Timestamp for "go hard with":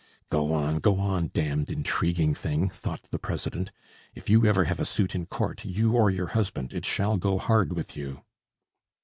7.17-7.95